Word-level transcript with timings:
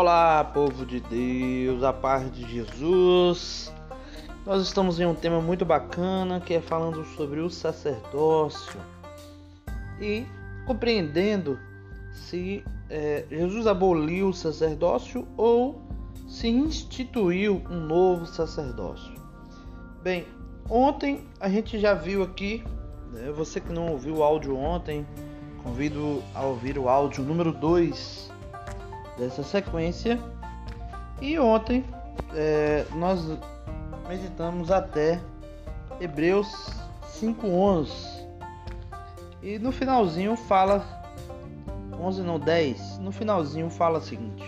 Olá, 0.00 0.44
povo 0.44 0.86
de 0.86 1.00
Deus, 1.00 1.82
a 1.82 1.92
paz 1.92 2.30
de 2.30 2.48
Jesus. 2.48 3.72
Nós 4.46 4.62
estamos 4.62 5.00
em 5.00 5.06
um 5.06 5.12
tema 5.12 5.40
muito 5.40 5.64
bacana 5.64 6.38
que 6.38 6.54
é 6.54 6.60
falando 6.60 7.04
sobre 7.16 7.40
o 7.40 7.50
sacerdócio 7.50 8.80
e 10.00 10.24
compreendendo 10.64 11.58
se 12.12 12.62
é, 12.88 13.24
Jesus 13.28 13.66
aboliu 13.66 14.28
o 14.28 14.32
sacerdócio 14.32 15.26
ou 15.36 15.82
se 16.28 16.46
instituiu 16.46 17.60
um 17.68 17.80
novo 17.80 18.24
sacerdócio. 18.24 19.12
Bem, 20.00 20.28
ontem 20.70 21.26
a 21.40 21.48
gente 21.48 21.76
já 21.76 21.92
viu 21.92 22.22
aqui, 22.22 22.62
né, 23.10 23.32
você 23.32 23.60
que 23.60 23.72
não 23.72 23.88
ouviu 23.88 24.18
o 24.18 24.22
áudio 24.22 24.56
ontem, 24.56 25.04
convido 25.64 26.22
a 26.36 26.42
ouvir 26.44 26.78
o 26.78 26.88
áudio 26.88 27.24
número 27.24 27.50
2 27.50 28.37
dessa 29.18 29.42
sequência. 29.42 30.18
E 31.20 31.38
ontem 31.38 31.84
é, 32.34 32.84
nós 32.94 33.20
meditamos 34.08 34.70
até 34.70 35.20
Hebreus 36.00 36.48
5:11 37.20 37.88
e 39.42 39.58
no 39.58 39.72
finalzinho 39.72 40.36
fala 40.36 40.84
11 42.00 42.22
não 42.22 42.38
10, 42.38 42.98
no 42.98 43.10
finalzinho 43.10 43.68
fala 43.68 43.98
o 43.98 44.02
seguinte: 44.02 44.44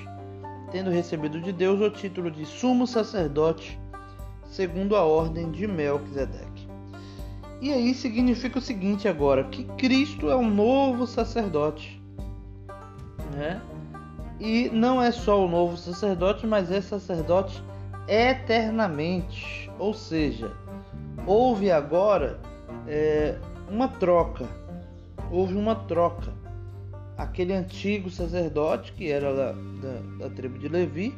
tendo 0.70 0.90
recebido 0.90 1.40
de 1.40 1.52
Deus 1.52 1.80
o 1.80 1.90
título 1.90 2.30
de 2.30 2.46
sumo 2.46 2.86
sacerdote 2.86 3.78
segundo 4.44 4.96
a 4.96 5.04
ordem 5.04 5.50
de 5.50 5.66
Melquisedeque. 5.66 6.68
E 7.60 7.72
aí 7.72 7.94
significa 7.94 8.58
o 8.58 8.62
seguinte 8.62 9.06
agora, 9.06 9.44
que 9.44 9.64
Cristo 9.76 10.30
é 10.30 10.34
o 10.34 10.42
novo 10.42 11.06
sacerdote, 11.06 12.02
né? 13.36 13.60
E 14.40 14.70
não 14.70 15.02
é 15.02 15.12
só 15.12 15.44
o 15.44 15.48
novo 15.48 15.76
sacerdote, 15.76 16.46
mas 16.46 16.72
é 16.72 16.80
sacerdote 16.80 17.62
eternamente. 18.08 19.70
Ou 19.78 19.92
seja, 19.92 20.50
houve 21.26 21.70
agora 21.70 22.40
é, 22.88 23.36
uma 23.70 23.86
troca. 23.86 24.48
Houve 25.30 25.54
uma 25.54 25.74
troca. 25.74 26.32
Aquele 27.18 27.52
antigo 27.52 28.08
sacerdote, 28.08 28.92
que 28.92 29.10
era 29.10 29.34
da, 29.34 29.52
da, 29.52 30.26
da 30.26 30.34
tribo 30.34 30.58
de 30.58 30.68
Levi, 30.68 31.14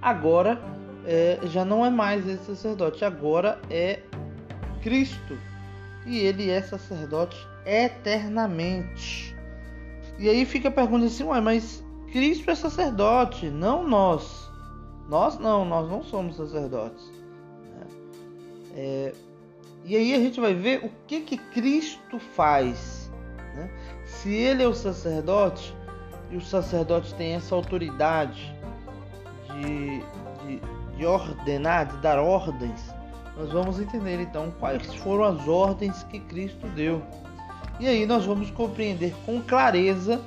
agora 0.00 0.58
é, 1.06 1.38
já 1.44 1.66
não 1.66 1.84
é 1.84 1.90
mais 1.90 2.26
esse 2.26 2.44
sacerdote, 2.44 3.04
agora 3.04 3.60
é 3.68 4.00
Cristo. 4.82 5.36
E 6.06 6.18
ele 6.18 6.50
é 6.50 6.62
sacerdote 6.62 7.36
eternamente. 7.66 9.33
E 10.18 10.28
aí 10.28 10.44
fica 10.44 10.68
a 10.68 10.72
pergunta 10.72 11.06
assim, 11.06 11.24
ué, 11.24 11.40
mas 11.40 11.84
Cristo 12.12 12.50
é 12.50 12.54
sacerdote, 12.54 13.50
não 13.50 13.86
nós. 13.86 14.50
Nós 15.08 15.38
não, 15.38 15.64
nós 15.64 15.88
não 15.88 16.02
somos 16.02 16.36
sacerdotes. 16.36 17.12
Né? 17.70 17.86
É, 18.76 19.12
e 19.84 19.96
aí 19.96 20.14
a 20.14 20.18
gente 20.18 20.40
vai 20.40 20.54
ver 20.54 20.84
o 20.84 20.90
que 21.06 21.20
que 21.20 21.36
Cristo 21.36 22.18
faz. 22.18 23.12
Né? 23.54 23.70
Se 24.06 24.32
ele 24.32 24.62
é 24.62 24.66
o 24.66 24.74
sacerdote, 24.74 25.74
e 26.30 26.36
o 26.36 26.40
sacerdote 26.40 27.14
tem 27.14 27.34
essa 27.34 27.54
autoridade 27.54 28.54
de, 29.52 30.00
de, 30.46 30.96
de 30.96 31.06
ordenar, 31.06 31.86
de 31.86 31.96
dar 31.98 32.18
ordens, 32.18 32.92
nós 33.36 33.52
vamos 33.52 33.80
entender 33.80 34.20
então 34.20 34.50
quais 34.58 34.94
foram 34.96 35.24
as 35.24 35.46
ordens 35.46 36.02
que 36.04 36.20
Cristo 36.20 36.66
deu. 36.68 37.02
E 37.80 37.88
aí 37.88 38.06
nós 38.06 38.24
vamos 38.24 38.50
compreender 38.50 39.14
com 39.26 39.40
clareza 39.42 40.20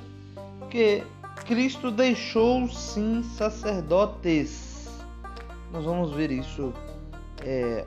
que 0.70 1.02
Cristo 1.46 1.90
deixou 1.90 2.68
sim 2.68 3.22
sacerdotes. 3.22 4.88
Nós 5.72 5.84
vamos 5.84 6.12
ver 6.12 6.30
isso. 6.30 6.74
É, 7.42 7.86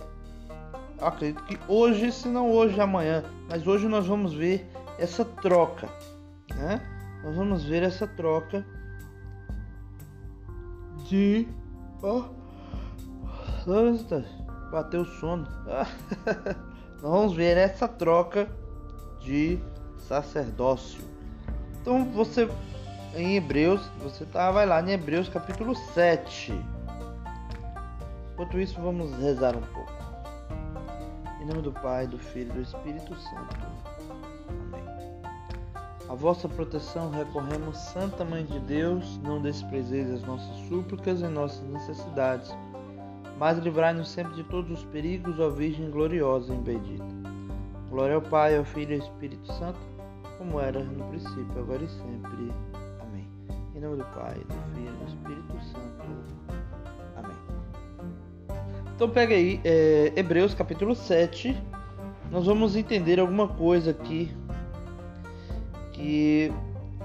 acredito 0.99 1.43
que 1.43 1.59
hoje, 1.67 2.11
se 2.11 2.27
não 2.27 2.49
hoje, 2.49 2.79
amanhã, 2.81 3.23
mas 3.47 3.65
hoje 3.67 3.87
nós 3.87 4.07
vamos 4.07 4.33
ver 4.33 4.67
essa 4.97 5.23
troca, 5.23 5.87
né? 6.55 6.81
Nós 7.23 7.35
vamos 7.35 7.63
ver 7.63 7.83
essa 7.83 8.07
troca 8.07 8.65
de. 11.07 11.47
Oh, 12.01 12.23
bateu 14.71 15.01
o 15.01 15.05
sono. 15.05 15.47
nós 16.99 17.11
vamos 17.11 17.35
ver 17.35 17.57
essa 17.57 17.87
troca 17.87 18.49
de 19.21 19.59
sacerdócio. 20.07 21.01
Então 21.81 22.05
você 22.05 22.47
em 23.15 23.35
Hebreus, 23.35 23.81
você 24.01 24.25
tá, 24.25 24.51
vai 24.51 24.65
lá 24.65 24.81
em 24.81 24.91
Hebreus 24.91 25.27
capítulo 25.27 25.75
7. 25.75 26.53
Enquanto 28.33 28.59
isso, 28.59 28.79
vamos 28.81 29.11
rezar 29.17 29.55
um 29.55 29.61
pouco. 29.61 29.91
Em 31.41 31.45
nome 31.45 31.61
do 31.61 31.71
Pai, 31.71 32.07
do 32.07 32.17
Filho 32.17 32.51
e 32.51 32.53
do 32.53 32.61
Espírito 32.61 33.13
Santo. 33.15 33.57
Amém. 34.49 34.83
A 36.07 36.15
vossa 36.15 36.47
proteção 36.47 37.09
recorremos, 37.09 37.77
Santa 37.77 38.23
Mãe 38.23 38.45
de 38.45 38.59
Deus, 38.59 39.17
não 39.23 39.41
desprezeis 39.41 40.09
as 40.09 40.23
nossas 40.23 40.55
súplicas 40.67 41.21
e 41.21 41.27
nossas 41.27 41.67
necessidades, 41.67 42.55
mas 43.37 43.57
livrai-nos 43.57 44.09
sempre 44.09 44.35
de 44.35 44.43
todos 44.45 44.79
os 44.79 44.85
perigos, 44.85 45.39
ó 45.39 45.49
Virgem 45.49 45.89
gloriosa 45.89 46.53
e 46.53 46.57
bendita. 46.57 47.20
Glória 47.91 48.15
ao 48.15 48.21
Pai, 48.21 48.55
ao 48.55 48.63
Filho 48.63 48.93
e 48.93 49.01
ao 49.01 49.05
Espírito 49.05 49.45
Santo, 49.51 49.77
como 50.37 50.61
era 50.61 50.79
no 50.81 51.03
princípio, 51.09 51.59
agora 51.59 51.83
e 51.83 51.89
sempre. 51.89 52.53
Amém. 53.01 53.27
Em 53.75 53.81
nome 53.81 53.97
do 53.97 54.05
Pai, 54.05 54.35
do 54.35 54.73
Filho 54.73 54.87
e 54.87 55.03
do 55.03 55.09
Espírito 55.09 55.61
Santo. 55.65 56.55
Amém. 57.17 57.35
Então 58.95 59.09
pega 59.09 59.35
aí, 59.35 59.59
é, 59.65 60.13
Hebreus 60.15 60.53
capítulo 60.53 60.95
7. 60.95 61.61
Nós 62.31 62.45
vamos 62.45 62.77
entender 62.77 63.19
alguma 63.19 63.49
coisa 63.49 63.91
aqui 63.91 64.31
que 65.91 66.49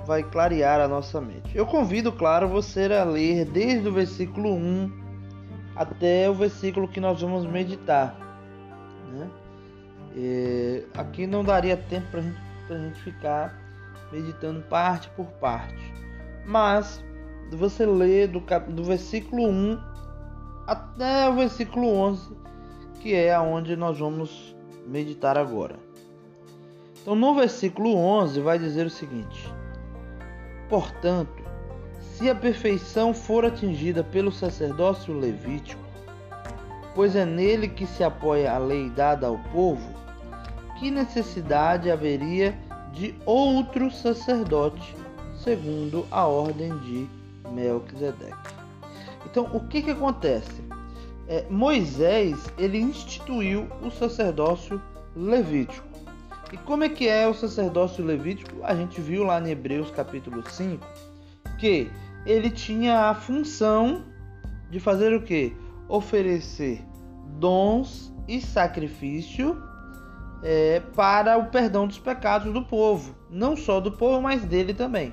vai 0.07 0.23
clarear 0.23 0.81
a 0.81 0.87
nossa 0.87 1.21
mente. 1.21 1.51
Eu 1.53 1.67
convido, 1.67 2.13
claro, 2.13 2.47
você 2.47 2.85
a 2.95 3.03
ler 3.03 3.45
desde 3.45 3.89
o 3.89 3.93
versículo 3.93 4.55
1 4.55 4.93
até 5.75 6.31
o 6.31 6.35
versículo 6.35 6.87
que 6.87 7.01
nós 7.01 7.21
vamos 7.21 7.45
meditar. 7.45 8.17
Né? 9.13 9.29
É, 10.16 10.84
aqui 10.94 11.27
não 11.27 11.44
daria 11.44 11.77
tempo 11.77 12.06
para 12.10 12.22
gente, 12.22 12.41
a 12.71 12.78
gente 12.78 13.00
ficar 13.03 13.54
meditando 14.10 14.62
parte 14.62 15.10
por 15.10 15.27
parte, 15.32 15.93
mas 16.47 17.04
você 17.53 17.84
lê 17.84 18.27
do, 18.27 18.41
do 18.69 18.82
versículo 18.82 19.47
1 19.47 19.78
até 20.66 21.28
o 21.28 21.34
versículo 21.34 21.88
11, 21.88 22.34
que 23.00 23.15
é 23.15 23.34
aonde 23.34 23.77
nós 23.77 23.99
vamos 23.99 24.56
meditar 24.87 25.37
agora. 25.37 25.77
Então, 27.03 27.15
no 27.15 27.34
versículo 27.34 27.94
11 27.94 28.41
vai 28.41 28.59
dizer 28.59 28.87
o 28.87 28.91
seguinte: 28.91 29.53
Portanto, 30.69 31.43
se 32.00 32.28
a 32.31 32.34
perfeição 32.34 33.12
for 33.12 33.44
atingida 33.44 34.03
pelo 34.03 34.33
sacerdócio 34.33 35.12
levítico, 35.12 35.84
pois 36.94 37.15
é 37.15 37.25
nele 37.25 37.69
que 37.69 37.87
se 37.87 38.03
apoia 38.03 38.53
a 38.53 38.59
lei 38.59 38.91
dada 38.91 39.27
ao 39.27 39.38
povo, 39.53 40.06
que 40.79 40.91
necessidade 40.91 41.91
haveria 41.91 42.57
de 42.93 43.15
outro 43.25 43.91
sacerdote, 43.91 44.97
segundo 45.43 46.07
a 46.11 46.27
ordem 46.27 46.77
de 46.79 47.09
Melquisedeque? 47.51 48.55
Então, 49.25 49.51
o 49.53 49.67
que, 49.69 49.83
que 49.83 49.91
acontece? 49.91 50.65
É, 51.29 51.45
Moisés 51.51 52.53
ele 52.57 52.79
instituiu 52.79 53.69
o 53.83 53.91
sacerdócio 53.91 54.81
levítico. 55.15 55.87
E 56.53 56.57
como 56.59 56.85
é 56.85 56.89
que 56.89 57.09
é 57.09 57.27
o 57.27 57.35
sacerdócio 57.35 58.05
levítico? 58.05 58.63
A 58.63 58.75
gente 58.75 59.01
viu 59.01 59.25
lá 59.25 59.41
em 59.41 59.51
Hebreus 59.51 59.91
capítulo 59.91 60.49
5 60.49 60.87
que 61.59 61.91
ele 62.25 62.51
tinha 62.51 63.11
a 63.11 63.15
função 63.15 64.05
de 64.71 64.79
fazer 64.79 65.13
o 65.13 65.22
que? 65.22 65.57
Oferecer 65.89 66.84
dons 67.39 68.13
e 68.29 68.41
sacrifício 68.41 69.61
é, 70.48 70.81
para 70.95 71.37
o 71.37 71.47
perdão 71.47 71.89
dos 71.89 71.98
pecados 71.98 72.53
do 72.53 72.63
povo, 72.63 73.16
não 73.28 73.57
só 73.57 73.81
do 73.81 73.91
povo, 73.91 74.22
mas 74.22 74.45
dele 74.45 74.72
também. 74.72 75.13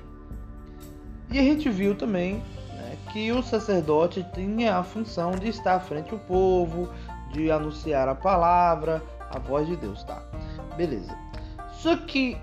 E 1.28 1.40
a 1.40 1.42
gente 1.42 1.68
viu 1.68 1.96
também 1.96 2.34
né, 2.68 2.96
que 3.12 3.32
o 3.32 3.42
sacerdote 3.42 4.24
tinha 4.32 4.76
a 4.76 4.84
função 4.84 5.32
de 5.32 5.48
estar 5.48 5.74
à 5.74 5.80
frente 5.80 6.10
do 6.10 6.18
povo, 6.18 6.88
de 7.32 7.50
anunciar 7.50 8.08
a 8.08 8.14
palavra, 8.14 9.02
a 9.28 9.40
voz 9.40 9.66
de 9.66 9.74
Deus, 9.74 10.04
tá? 10.04 10.22
Beleza. 10.76 11.18
Só 11.78 11.96
que 11.96 12.38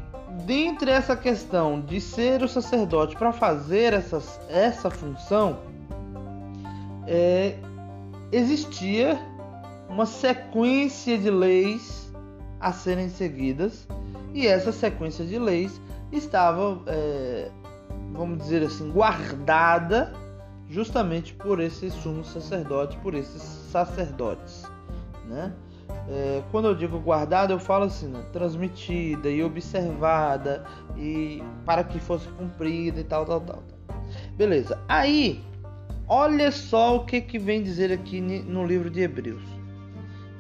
dentre 0.46 0.92
essa 0.92 1.16
questão 1.16 1.80
de 1.80 2.02
ser 2.02 2.44
o 2.44 2.48
sacerdote 2.50 3.16
para 3.16 3.32
fazer 3.32 3.94
essas, 3.94 4.38
essa 4.50 4.92
função, 4.92 5.60
é, 7.08 7.56
existia 8.34 9.18
uma 9.88 10.06
sequência 10.06 11.18
de 11.18 11.30
leis 11.30 12.11
a 12.62 12.72
serem 12.72 13.10
seguidas 13.10 13.88
e 14.34 14.48
essa 14.48 14.72
sequência 14.72 15.26
de 15.26 15.38
leis 15.38 15.82
estava 16.12 16.80
é, 16.88 17.50
vamos 18.14 18.38
dizer 18.40 18.64
assim, 18.64 18.92
guardada 18.92 20.14
justamente 20.70 21.34
por 21.34 21.60
esse 21.60 21.90
sumo 21.92 22.24
sacerdote, 22.24 22.98
por 22.98 23.14
esses 23.14 23.42
sacerdotes, 23.42 24.64
né? 25.28 25.54
É, 26.10 26.42
quando 26.52 26.68
eu 26.68 26.76
digo 26.76 27.00
guardada, 27.00 27.54
eu 27.54 27.60
falo 27.60 27.86
assim, 27.86 28.08
né? 28.08 28.24
transmitida 28.32 29.30
e 29.30 29.44
observada 29.44 30.64
e 30.98 31.44
para 31.66 31.84
que 31.84 32.00
fosse 32.00 32.28
cumprida 32.30 33.00
e 33.00 33.04
tal, 33.04 33.26
tal, 33.26 33.42
tal, 33.42 33.58
tal. 33.58 33.82
Beleza. 34.36 34.80
Aí, 34.88 35.44
olha 36.08 36.50
só 36.52 36.96
o 36.96 37.06
que 37.06 37.22
que 37.22 37.38
vem 37.38 37.62
dizer 37.62 37.92
aqui 37.92 38.22
no 38.22 38.66
livro 38.66 38.90
de 38.90 39.02
Hebreus. 39.02 39.44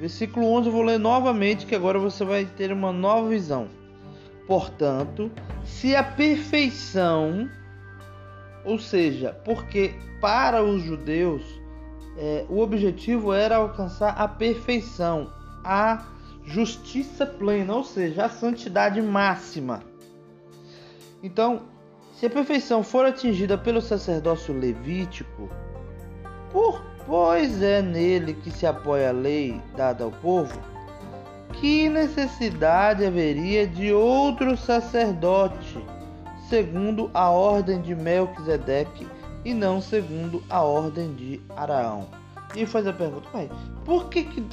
Versículo 0.02 0.48
11 0.48 0.68
eu 0.68 0.74
vou 0.74 0.82
ler 0.82 0.98
novamente 0.98 1.66
que 1.66 1.76
agora 1.76 1.98
você 1.98 2.26
vai 2.26 2.44
ter 2.44 2.74
uma 2.74 2.92
nova 2.92 3.30
visão. 3.30 3.70
Portanto, 4.48 5.32
se 5.64 5.96
a 5.96 6.04
perfeição 6.04 7.48
ou 8.66 8.78
seja, 8.78 9.34
porque 9.46 9.94
para 10.20 10.64
os 10.64 10.82
judeus 10.82 11.44
é, 12.18 12.46
o 12.50 12.60
objetivo 12.60 13.34
era 13.34 13.58
alcançar 13.58 14.10
a 14.10 14.28
perfeição, 14.28 15.32
a 15.64 16.06
justiça 16.44 17.26
plena, 17.26 17.76
ou 17.76 17.84
seja, 17.84 18.26
a 18.26 18.30
santidade 18.30 19.02
máxima. 19.02 19.82
Então, 21.24 21.62
se 22.16 22.26
a 22.26 22.30
perfeição 22.30 22.84
for 22.84 23.06
atingida 23.06 23.58
pelo 23.58 23.82
sacerdócio 23.82 24.58
levítico, 24.58 25.50
por 26.52 26.84
pois 27.06 27.62
é 27.62 27.82
nele 27.82 28.34
que 28.34 28.52
se 28.52 28.66
apoia 28.66 29.10
a 29.10 29.14
lei 29.14 29.62
dada 29.76 30.04
ao 30.04 30.12
povo, 30.12 30.60
que 31.54 31.90
necessidade 31.90 33.06
haveria 33.06 33.68
de 33.68 33.92
outro 33.92 34.56
sacerdote? 34.58 35.78
segundo 36.52 37.10
a 37.14 37.30
ordem 37.30 37.82
de 37.82 37.96
Melquisedeque 37.96 39.08
e 39.46 39.54
não 39.54 39.80
segundo 39.80 40.44
a 40.50 40.62
ordem 40.62 41.14
de 41.14 41.40
Araão. 41.56 42.10
E 42.54 42.66
faz 42.66 42.86
a 42.86 42.92
pergunta, 42.92 43.30
pai, 43.32 43.50
por 43.86 44.10
que, 44.10 44.26
que, 44.26 44.44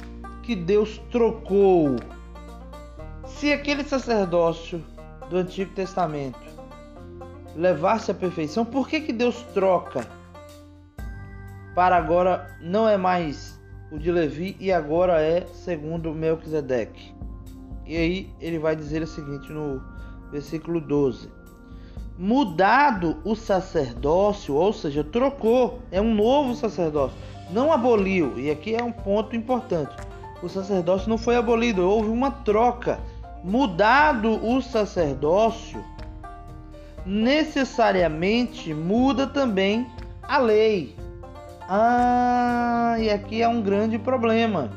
que 0.41 0.55
Deus 0.55 0.97
trocou? 1.11 1.97
Se 3.25 3.51
aquele 3.51 3.83
sacerdócio 3.83 4.81
do 5.29 5.35
Antigo 5.39 5.73
Testamento 5.73 6.39
levasse 7.53 8.11
à 8.11 8.13
perfeição, 8.13 8.63
por 8.63 8.87
que, 8.87 9.01
que 9.01 9.11
Deus 9.11 9.41
troca? 9.53 10.07
Para 11.79 11.95
agora 11.95 12.57
não 12.59 12.89
é 12.89 12.97
mais 12.97 13.57
o 13.89 13.97
de 13.97 14.11
Levi 14.11 14.53
e 14.59 14.69
agora 14.69 15.21
é 15.21 15.45
segundo 15.53 16.13
Melquisedeque. 16.13 17.15
E 17.85 17.95
aí 17.95 18.29
ele 18.41 18.59
vai 18.59 18.75
dizer 18.75 19.01
o 19.01 19.07
seguinte 19.07 19.49
no 19.49 19.81
versículo 20.29 20.81
12: 20.81 21.29
mudado 22.17 23.21
o 23.23 23.33
sacerdócio, 23.33 24.55
ou 24.55 24.73
seja, 24.73 25.05
trocou, 25.05 25.79
é 25.89 26.01
um 26.01 26.13
novo 26.13 26.53
sacerdócio, 26.53 27.17
não 27.49 27.71
aboliu. 27.71 28.37
E 28.37 28.51
aqui 28.51 28.75
é 28.75 28.83
um 28.83 28.91
ponto 28.91 29.33
importante: 29.33 29.95
o 30.43 30.49
sacerdócio 30.49 31.07
não 31.07 31.17
foi 31.17 31.37
abolido, 31.37 31.89
houve 31.89 32.09
uma 32.09 32.29
troca. 32.29 32.99
Mudado 33.41 34.45
o 34.45 34.61
sacerdócio, 34.61 35.81
necessariamente 37.05 38.73
muda 38.73 39.25
também 39.25 39.87
a 40.21 40.39
lei. 40.39 40.99
Ah, 41.71 42.95
e 42.97 43.11
aqui 43.11 43.43
é 43.43 43.47
um 43.47 43.61
grande 43.61 43.99
problema. 43.99 44.71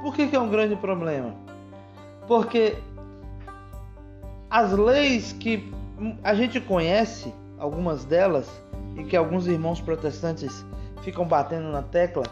Por 0.00 0.14
que, 0.14 0.26
que 0.26 0.34
é 0.34 0.40
um 0.40 0.48
grande 0.48 0.74
problema? 0.74 1.34
Porque 2.26 2.78
as 4.48 4.72
leis 4.72 5.34
que 5.34 5.70
a 6.22 6.34
gente 6.34 6.62
conhece 6.62 7.30
algumas 7.58 8.06
delas 8.06 8.50
e 8.96 9.04
que 9.04 9.14
alguns 9.14 9.46
irmãos 9.46 9.82
protestantes 9.82 10.64
ficam 11.02 11.26
batendo 11.26 11.70
na 11.70 11.82
tecla. 11.82 12.24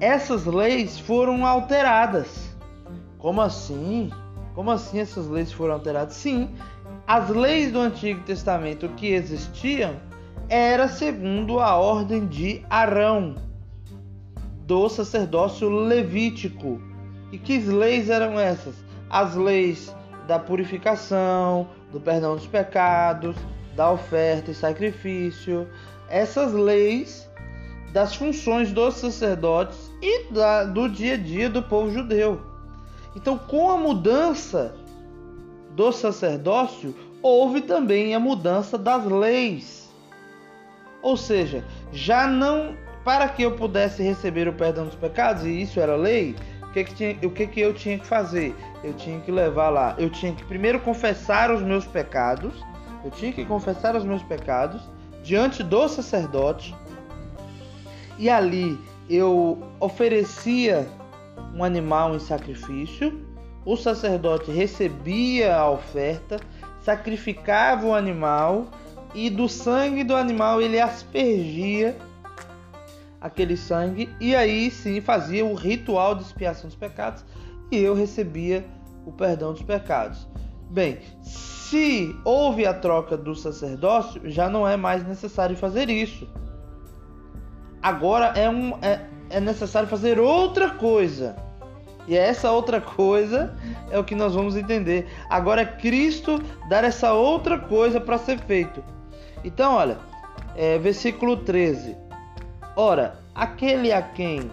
Essas 0.00 0.46
leis 0.46 0.98
foram 0.98 1.44
alteradas. 1.44 2.56
Como 3.18 3.42
assim? 3.42 4.10
Como 4.54 4.70
assim 4.70 5.00
essas 5.00 5.28
leis 5.28 5.52
foram 5.52 5.74
alteradas? 5.74 6.14
Sim, 6.14 6.54
as 7.06 7.28
leis 7.28 7.70
do 7.70 7.80
Antigo 7.80 8.22
Testamento 8.22 8.88
que 8.96 9.08
existiam 9.08 10.07
era 10.48 10.88
segundo 10.88 11.60
a 11.60 11.76
ordem 11.76 12.26
de 12.26 12.64
Arão, 12.70 13.34
do 14.66 14.88
sacerdócio 14.88 15.68
levítico. 15.68 16.80
E 17.30 17.38
que 17.38 17.58
leis 17.58 18.08
eram 18.08 18.40
essas? 18.40 18.74
As 19.10 19.34
leis 19.34 19.94
da 20.26 20.38
purificação, 20.38 21.68
do 21.92 22.00
perdão 22.00 22.34
dos 22.34 22.46
pecados, 22.46 23.36
da 23.76 23.90
oferta 23.90 24.50
e 24.50 24.54
sacrifício, 24.54 25.68
essas 26.08 26.52
leis 26.52 27.28
das 27.92 28.14
funções 28.14 28.72
dos 28.72 28.94
sacerdotes 28.94 29.90
e 30.02 30.32
da, 30.32 30.64
do 30.64 30.88
dia 30.88 31.14
a 31.14 31.16
dia 31.16 31.48
do 31.48 31.62
povo 31.62 31.90
judeu. 31.90 32.40
Então, 33.14 33.36
com 33.36 33.70
a 33.70 33.76
mudança 33.76 34.74
do 35.74 35.92
sacerdócio, 35.92 36.94
houve 37.22 37.62
também 37.62 38.14
a 38.14 38.20
mudança 38.20 38.78
das 38.78 39.04
leis. 39.04 39.87
Ou 41.02 41.16
seja, 41.16 41.64
já 41.92 42.26
não 42.26 42.76
para 43.04 43.28
que 43.28 43.42
eu 43.42 43.52
pudesse 43.52 44.02
receber 44.02 44.48
o 44.48 44.52
perdão 44.52 44.84
dos 44.84 44.94
pecados, 44.94 45.44
e 45.44 45.62
isso 45.62 45.80
era 45.80 45.96
lei, 45.96 46.36
o 46.62 46.72
que, 46.72 46.84
que, 46.84 46.94
tinha, 46.94 47.18
o 47.22 47.30
que, 47.30 47.46
que 47.46 47.60
eu 47.60 47.72
tinha 47.72 47.98
que 47.98 48.06
fazer? 48.06 48.54
Eu 48.84 48.92
tinha 48.92 49.18
que 49.20 49.32
levar 49.32 49.70
lá, 49.70 49.94
eu 49.98 50.10
tinha 50.10 50.32
que 50.34 50.44
primeiro 50.44 50.78
confessar 50.80 51.50
os 51.50 51.62
meus 51.62 51.86
pecados, 51.86 52.52
eu 53.04 53.10
tinha 53.10 53.32
que 53.32 53.44
confessar 53.44 53.96
os 53.96 54.04
meus 54.04 54.22
pecados 54.22 54.82
diante 55.22 55.62
do 55.62 55.88
sacerdote, 55.88 56.74
e 58.18 58.28
ali 58.28 58.78
eu 59.08 59.62
oferecia 59.80 60.86
um 61.54 61.64
animal 61.64 62.14
em 62.14 62.18
sacrifício, 62.18 63.24
o 63.64 63.76
sacerdote 63.76 64.50
recebia 64.50 65.56
a 65.56 65.70
oferta, 65.70 66.38
sacrificava 66.80 67.86
o 67.86 67.94
animal 67.94 68.66
e 69.14 69.30
do 69.30 69.48
sangue 69.48 70.04
do 70.04 70.14
animal 70.14 70.60
ele 70.60 70.80
aspergia 70.80 71.96
aquele 73.20 73.56
sangue 73.56 74.08
e 74.20 74.34
aí 74.34 74.70
sim 74.70 75.00
fazia 75.00 75.44
o 75.44 75.54
ritual 75.54 76.14
de 76.14 76.22
expiação 76.22 76.68
dos 76.68 76.76
pecados 76.76 77.24
e 77.70 77.78
eu 77.78 77.94
recebia 77.94 78.64
o 79.04 79.12
perdão 79.12 79.52
dos 79.52 79.62
pecados. 79.62 80.26
Bem, 80.70 80.98
se 81.22 82.14
houve 82.24 82.66
a 82.66 82.74
troca 82.74 83.16
do 83.16 83.34
sacerdócio, 83.34 84.20
já 84.24 84.48
não 84.48 84.68
é 84.68 84.76
mais 84.76 85.06
necessário 85.06 85.56
fazer 85.56 85.88
isso. 85.88 86.28
Agora 87.82 88.26
é, 88.38 88.48
um, 88.48 88.76
é, 88.82 89.00
é 89.30 89.40
necessário 89.40 89.88
fazer 89.88 90.18
outra 90.18 90.70
coisa. 90.70 91.36
E 92.06 92.16
essa 92.16 92.50
outra 92.50 92.80
coisa 92.80 93.54
é 93.90 93.98
o 93.98 94.04
que 94.04 94.14
nós 94.14 94.34
vamos 94.34 94.56
entender. 94.56 95.06
Agora 95.28 95.62
é 95.62 95.66
Cristo 95.66 96.42
dar 96.68 96.84
essa 96.84 97.12
outra 97.12 97.58
coisa 97.58 98.00
para 98.00 98.16
ser 98.16 98.38
feito. 98.40 98.82
Então, 99.44 99.74
olha, 99.74 99.98
é, 100.56 100.78
versículo 100.78 101.36
13. 101.36 101.96
Ora, 102.76 103.18
aquele 103.34 103.92
a 103.92 104.02
quem, 104.02 104.50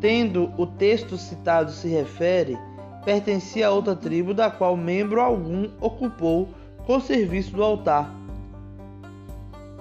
tendo 0.00 0.52
o 0.56 0.66
texto 0.66 1.16
citado 1.16 1.70
se 1.70 1.88
refere, 1.88 2.58
pertencia 3.04 3.68
a 3.68 3.70
outra 3.70 3.96
tribo 3.96 4.34
da 4.34 4.50
qual 4.50 4.76
membro 4.76 5.20
algum 5.20 5.70
ocupou 5.80 6.48
com 6.86 7.00
serviço 7.00 7.54
do 7.54 7.62
altar. 7.62 8.12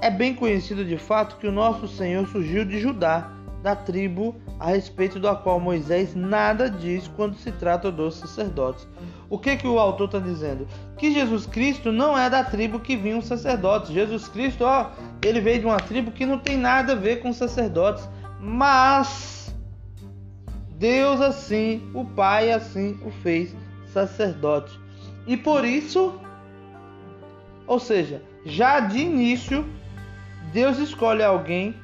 É 0.02 0.10
bem 0.10 0.34
conhecido 0.34 0.86
de 0.86 0.98
fato 0.98 1.38
que 1.38 1.48
o 1.48 1.52
nosso 1.52 1.88
Senhor 1.88 2.26
surgiu 2.28 2.64
de 2.64 2.80
Judá, 2.80 3.32
da 3.62 3.76
tribo 3.76 4.36
a 4.60 4.68
respeito 4.68 5.20
da 5.20 5.36
qual 5.36 5.60
Moisés 5.60 6.16
nada 6.16 6.70
diz 6.70 7.08
quando 7.16 7.36
se 7.36 7.52
trata 7.52 7.92
dos 7.92 8.16
sacerdotes. 8.16 8.88
O 9.30 9.38
que, 9.38 9.56
que 9.58 9.68
o 9.68 9.78
autor 9.78 10.06
está 10.06 10.20
dizendo? 10.20 10.68
Que 10.98 11.14
Jesus 11.14 11.46
Cristo 11.46 11.92
não 11.92 12.18
é 12.18 12.30
da 12.30 12.44
tribo 12.44 12.80
que 12.80 12.96
vinham 12.96 13.20
os 13.20 13.26
sacerdotes. 13.26 13.92
Jesus 13.92 14.28
Cristo, 14.28 14.64
ó, 14.64 14.92
ele 15.24 15.42
veio 15.42 15.60
de 15.60 15.66
uma 15.66 15.78
tribo 15.78 16.12
que 16.12 16.26
não 16.26 16.40
tem 16.40 16.58
nada 16.58 16.94
a 16.94 16.96
ver 16.96 17.22
com 17.22 17.32
sacerdotes. 17.34 18.08
Mas 18.40 19.54
Deus 20.78 21.20
assim, 21.20 21.92
o 21.94 22.06
Pai 22.06 22.52
assim 22.52 22.98
o 23.06 23.12
fez 23.12 23.54
sacerdote. 23.94 24.80
E 25.28 25.36
por 25.36 25.66
isso, 25.66 26.20
ou 27.68 27.80
seja, 27.80 28.22
já 28.46 28.80
de 28.80 29.00
início, 29.00 29.66
Deus 30.52 30.80
escolhe 30.80 31.22
alguém 31.22 31.76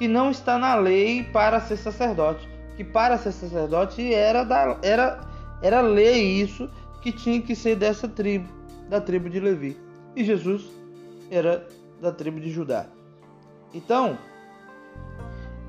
que 0.00 0.08
não 0.08 0.30
está 0.30 0.56
na 0.56 0.74
lei 0.76 1.22
para 1.24 1.60
ser 1.60 1.76
sacerdote. 1.76 2.48
Que 2.74 2.82
para 2.82 3.18
ser 3.18 3.32
sacerdote 3.32 4.14
era, 4.14 4.44
da, 4.44 4.78
era, 4.82 5.20
era 5.60 5.82
lei 5.82 6.22
isso, 6.40 6.70
que 7.02 7.12
tinha 7.12 7.38
que 7.42 7.54
ser 7.54 7.76
dessa 7.76 8.08
tribo, 8.08 8.48
da 8.88 8.98
tribo 8.98 9.28
de 9.28 9.38
Levi. 9.38 9.76
E 10.16 10.24
Jesus 10.24 10.70
era 11.30 11.68
da 12.00 12.10
tribo 12.10 12.40
de 12.40 12.50
Judá. 12.50 12.86
Então, 13.74 14.16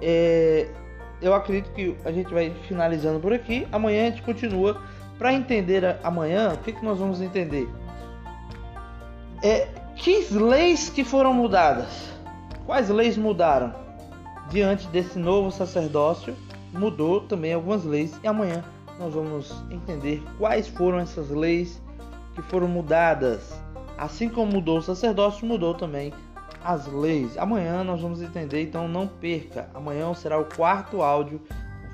é, 0.01 0.69
eu 1.21 1.33
acredito 1.33 1.73
que 1.73 1.97
a 2.05 2.11
gente 2.13 2.33
vai 2.33 2.55
finalizando 2.69 3.19
por 3.19 3.33
aqui. 3.33 3.67
Amanhã 3.69 4.07
a 4.07 4.11
gente 4.11 4.21
continua. 4.21 4.81
Para 5.19 5.33
entender 5.33 5.99
amanhã, 6.03 6.53
o 6.53 6.57
que, 6.59 6.71
que 6.71 6.85
nós 6.85 6.97
vamos 6.97 7.21
entender? 7.21 7.67
É, 9.43 9.67
que 9.97 10.25
leis 10.31 10.89
que 10.89 11.03
foram 11.03 11.33
mudadas? 11.33 12.13
Quais 12.65 12.87
leis 12.87 13.17
mudaram? 13.17 13.90
Diante 14.51 14.85
desse 14.89 15.17
novo 15.17 15.49
sacerdócio, 15.49 16.35
mudou 16.73 17.21
também 17.21 17.53
algumas 17.53 17.85
leis 17.85 18.19
e 18.21 18.27
amanhã 18.27 18.61
nós 18.99 19.13
vamos 19.13 19.63
entender 19.71 20.21
quais 20.37 20.67
foram 20.67 20.99
essas 20.99 21.29
leis 21.29 21.81
que 22.35 22.41
foram 22.41 22.67
mudadas. 22.67 23.57
Assim 23.97 24.27
como 24.27 24.51
mudou 24.51 24.79
o 24.79 24.81
sacerdócio, 24.81 25.47
mudou 25.47 25.73
também 25.73 26.11
as 26.61 26.85
leis. 26.85 27.37
Amanhã 27.37 27.81
nós 27.81 28.01
vamos 28.01 28.21
entender, 28.21 28.63
então 28.63 28.89
não 28.89 29.07
perca. 29.07 29.69
Amanhã 29.73 30.13
será 30.13 30.37
o 30.37 30.43
quarto 30.43 31.01
áudio. 31.01 31.41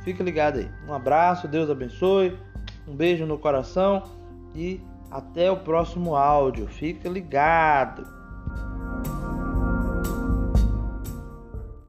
Fica 0.04 0.24
ligado 0.24 0.58
aí. 0.58 0.68
Um 0.88 0.94
abraço, 0.94 1.48
Deus 1.48 1.70
abençoe. 1.70 2.36
Um 2.88 2.96
beijo 2.96 3.28
no 3.28 3.38
coração 3.38 4.02
e 4.56 4.82
até 5.12 5.52
o 5.52 5.58
próximo 5.58 6.16
áudio. 6.16 6.66
Fica 6.68 7.08
ligado. 7.08 8.17